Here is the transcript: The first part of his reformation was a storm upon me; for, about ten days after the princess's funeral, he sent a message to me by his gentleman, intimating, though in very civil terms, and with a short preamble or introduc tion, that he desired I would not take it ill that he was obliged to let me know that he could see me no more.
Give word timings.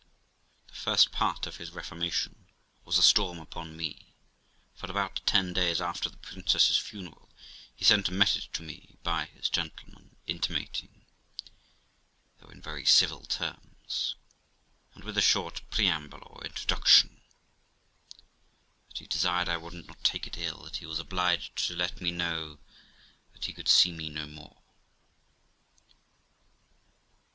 The 0.67 0.73
first 0.73 1.11
part 1.11 1.45
of 1.45 1.57
his 1.57 1.69
reformation 1.73 2.47
was 2.85 2.97
a 2.97 3.03
storm 3.03 3.37
upon 3.37 3.77
me; 3.77 4.15
for, 4.73 4.89
about 4.89 5.21
ten 5.27 5.53
days 5.53 5.79
after 5.79 6.09
the 6.09 6.17
princess's 6.17 6.77
funeral, 6.77 7.29
he 7.75 7.85
sent 7.85 8.09
a 8.09 8.11
message 8.11 8.51
to 8.53 8.63
me 8.63 8.97
by 9.03 9.25
his 9.25 9.47
gentleman, 9.47 10.15
intimating, 10.25 11.05
though 12.39 12.47
in 12.49 12.63
very 12.63 12.83
civil 12.83 13.19
terms, 13.27 14.15
and 14.95 15.03
with 15.03 15.19
a 15.19 15.21
short 15.21 15.61
preamble 15.69 16.23
or 16.23 16.39
introduc 16.45 16.87
tion, 16.87 17.21
that 18.89 18.97
he 18.97 19.05
desired 19.05 19.47
I 19.49 19.57
would 19.57 19.85
not 19.85 20.03
take 20.03 20.25
it 20.25 20.35
ill 20.35 20.63
that 20.63 20.77
he 20.77 20.87
was 20.87 20.97
obliged 20.97 21.57
to 21.67 21.75
let 21.75 22.01
me 22.01 22.09
know 22.09 22.57
that 23.33 23.45
he 23.45 23.53
could 23.53 23.67
see 23.69 23.91
me 23.91 24.09
no 24.09 24.25
more. 24.25 24.63